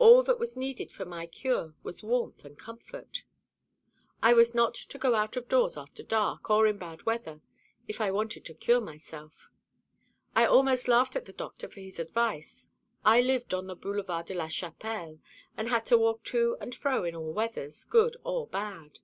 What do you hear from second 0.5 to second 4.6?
needed for my cure was warmth and comfort. I was